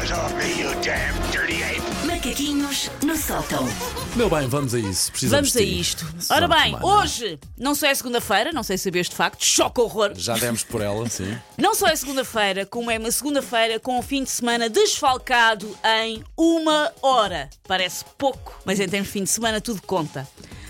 [0.00, 1.82] paws off me, you damn dirty ape!
[2.06, 3.68] Macaquinhos no sótão.
[4.16, 5.10] Meu bem, vamos a isso.
[5.10, 5.80] Precisamos Vamos a de ti.
[5.80, 6.06] isto.
[6.30, 6.86] Ora bem, semana.
[6.86, 10.12] hoje não só é segunda-feira, não sei se sabias de facto, choque horror.
[10.14, 11.36] Já demos por ela, sim.
[11.58, 15.68] Não só é segunda-feira, como é uma segunda-feira com o fim de semana desfalcado
[16.02, 17.50] em uma hora.
[17.68, 20.26] Parece pouco, mas em termos de fim de semana tudo conta.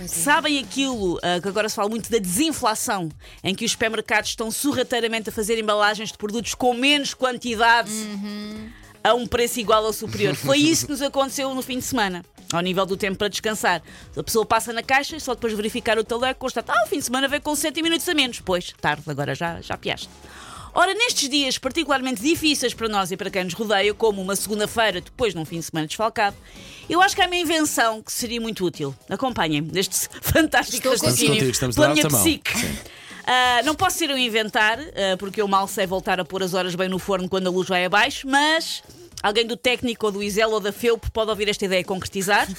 [0.07, 3.11] Sabem aquilo ah, que agora se fala muito da desinflação,
[3.45, 7.91] em que os supermercados estão sorrateiramente a fazer embalagens de produtos com menos quantidade
[9.03, 10.35] a um preço igual ou superior.
[10.35, 12.25] Foi isso que nos aconteceu no fim de semana.
[12.53, 13.81] Ao nível do tempo para descansar.
[14.17, 16.89] A pessoa passa na caixa e só depois de verificar o taleco constata: Ah, o
[16.89, 18.41] fim de semana veio com 60 minutos a menos.
[18.41, 20.09] Pois, tarde, agora já, já piaste.
[20.73, 25.01] Ora, nestes dias particularmente difíceis para nós e para quem nos rodeia, como uma segunda-feira
[25.01, 26.37] depois de um fim de semana desfalcado,
[26.89, 28.95] eu acho que há uma invenção que seria muito útil.
[29.09, 34.11] Acompanhem-me neste fantástico Estou Estamos raciocínio contigo, estamos pela minha a Ah, não posso ser
[34.11, 36.99] eu a inventar, ah, porque eu mal sei voltar a pôr as horas bem no
[36.99, 38.83] forno quando a luz vai abaixo, mas
[39.23, 42.49] alguém do técnico ou do Isel ou da FEUP pode ouvir esta ideia e concretizar.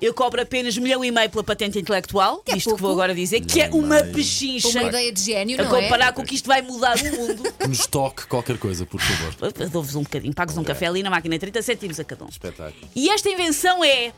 [0.00, 2.92] Eu cobro apenas milhão e meio pela patente intelectual, é isto que vou pouco.
[2.94, 4.14] agora dizer, que é uma meio.
[4.14, 4.68] pechincha.
[4.70, 5.82] Uma ideia de gênio, A não é?
[5.82, 7.52] comparar com o que isto vai mudar o mundo.
[7.52, 9.52] Que nos toque qualquer coisa, por favor.
[9.68, 12.28] Dou-vos um bocadinho, pago-vos um café ali na máquina, 30 cêntimos a cada um.
[12.30, 12.88] Espetáculo.
[12.96, 14.14] E esta invenção é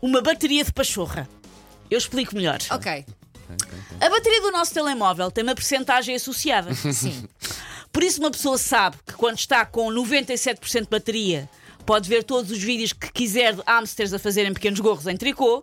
[0.00, 1.28] uma bateria de pachorra.
[1.90, 2.58] Eu explico melhor.
[2.70, 3.04] Ok.
[4.00, 6.74] A bateria do nosso telemóvel tem uma percentagem associada.
[6.74, 7.28] Sim.
[7.92, 11.48] Por isso, uma pessoa sabe que quando está com 97% de bateria,
[11.86, 15.62] pode ver todos os vídeos que quiser de hamsters a fazerem pequenos gorros em tricô,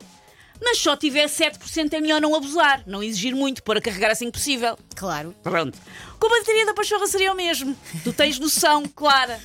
[0.62, 4.34] mas só tiver 7% é melhor não abusar, não exigir muito, para carregar assim que
[4.34, 4.78] possível.
[4.95, 5.36] Claro.
[5.42, 5.78] Pronto.
[6.20, 7.76] Com a bateria da pachorra seria o mesmo.
[8.04, 9.40] Tu tens noção, clara.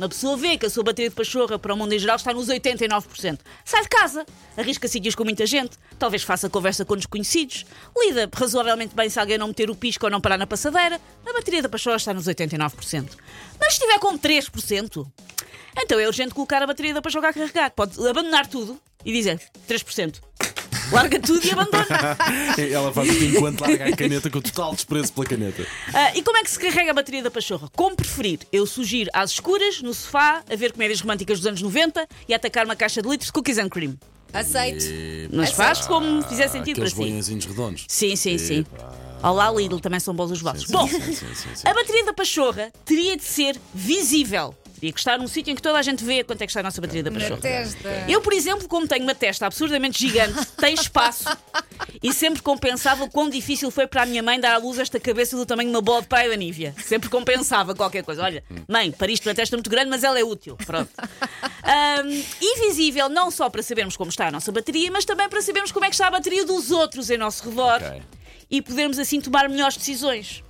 [0.00, 2.32] Uma pessoa vê que a sua bateria de pachorra para o mundo em geral está
[2.32, 3.38] nos 89%.
[3.62, 4.24] Sai de casa,
[4.56, 9.36] arrisca sítios com muita gente, talvez faça conversa com desconhecidos, lida razoavelmente bem se alguém
[9.36, 10.98] não meter o pisco ou não parar na passadeira.
[11.26, 13.10] A bateria da pachorra está nos 89%.
[13.60, 15.06] Mas se estiver com 3%,
[15.76, 17.70] então é urgente colocar a bateria da pachorra a carregar.
[17.70, 19.38] Pode abandonar tudo e dizer
[19.68, 20.18] 3%.
[20.92, 21.86] Larga tudo e abandona.
[22.58, 25.66] Ela faz isto enquanto larga a caneta com total desprezo pela caneta.
[25.94, 27.68] Ah, e como é que se carrega a bateria da pachorra?
[27.76, 28.40] Como preferir?
[28.52, 32.36] Eu sugiro às escuras, no sofá, a ver comédias românticas dos anos 90 e a
[32.36, 33.96] atacar uma caixa de litros de cookies and cream.
[34.32, 34.84] Aceito.
[35.32, 36.96] Mas faz como fizer sentido para si.
[36.96, 37.84] boinhazinhos redondos.
[37.88, 38.66] Sim, sim, sim.
[39.22, 40.70] Olá, Lidl, também são bons os vossos.
[40.70, 41.68] Bom, sim, sim, sim, sim.
[41.68, 44.54] a bateria da pachorra teria de ser visível.
[44.80, 46.60] Teria que estar num sítio em que toda a gente vê quanto é que está
[46.60, 47.40] a nossa bateria da Na pachorra.
[47.42, 47.88] testa.
[48.08, 51.24] Eu, por exemplo, como tenho uma testa absurdamente gigante, tem espaço
[52.02, 54.98] e sempre compensava o quão difícil foi para a minha mãe dar à luz esta
[54.98, 56.74] cabeça do tamanho de uma bola de praia da Nívia.
[56.82, 58.22] Sempre compensava qualquer coisa.
[58.22, 60.56] Olha, mãe, pariste uma testa muito grande, mas ela é útil.
[60.64, 60.90] Pronto.
[61.62, 65.42] Ahm, e visível não só para sabermos como está a nossa bateria, mas também para
[65.42, 68.02] sabermos como é que está a bateria dos outros em nosso redor Ok.
[68.50, 70.42] e podermos assim tomar melhores decisões.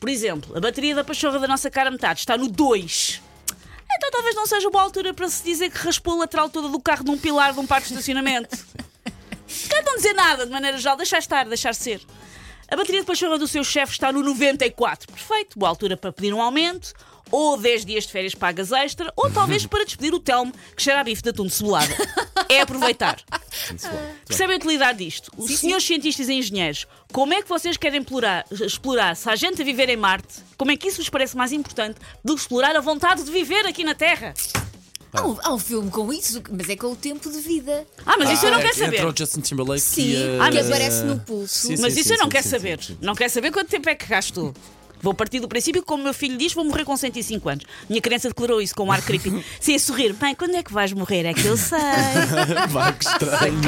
[0.00, 3.20] Por exemplo, a bateria da pachorra da nossa cara metade está no 2.
[4.06, 6.78] Então talvez não seja boa altura para se dizer que raspou a lateral toda do
[6.78, 8.56] carro num pilar de um parque de estacionamento.
[9.68, 12.00] Quer não dizer nada, de maneira geral, deixar estar, deixar ser.
[12.68, 15.12] A bateria de pachorra do seu chefe está no 94.
[15.12, 16.94] Perfeito, boa altura para pedir um aumento,
[17.30, 21.00] ou 10 dias de férias pagas extra, ou talvez para despedir o Telmo que cheira
[21.00, 21.92] a bife de atum cebolado.
[22.48, 23.20] É aproveitar.
[24.26, 25.30] Percebem a utilidade disto?
[25.36, 29.34] Os Sim, senhores cientistas e engenheiros, como é que vocês querem explorar, explorar se há
[29.36, 30.36] gente a viver em Marte?
[30.56, 33.66] Como é que isso vos parece mais importante do que explorar a vontade de viver
[33.66, 34.32] aqui na Terra?
[35.12, 37.86] Há um, há um filme com isso, mas é com o tempo de vida.
[38.04, 38.96] Ah, mas isso eu não Ah, quero é saber.
[38.96, 40.44] Entre o Justin Timberlake Sim, e a...
[40.44, 41.68] Ah, que aparece no pulso.
[41.68, 42.78] Sim, Mas sim, isso eu não sim, quero sim, saber.
[42.82, 42.98] sim, sim.
[43.00, 44.54] Não quero saber quanto tempo é que gastou.
[45.06, 47.64] Vou partir do princípio que, como meu filho diz, vou morrer com 105 anos.
[47.88, 49.44] Minha criança declarou isso com um ar creepy.
[49.60, 50.12] Sim, a sorrir.
[50.14, 51.26] Bem, quando é que vais morrer?
[51.26, 51.78] É que eu sei.
[52.70, 53.60] Vai, que estranho.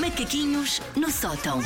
[0.00, 1.62] Macaquinhos no sótão.